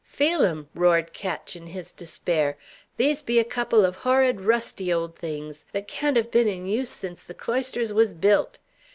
[0.03, 2.57] "Feel 'em!" roared Ketch, in his despair.
[2.97, 6.89] "These be a couple of horrid, rusty old things, that can't have been in use
[6.89, 8.57] since the cloisters was built.